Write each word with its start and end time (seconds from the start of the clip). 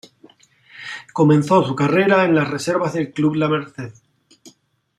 Comenzó 1.13 1.63
su 1.63 1.75
carrera 1.75 2.25
en 2.25 2.33
las 2.33 2.49
reservas 2.49 2.93
del 2.95 3.13
Club 3.13 3.35
La 3.35 3.47
Merced. 3.47 3.91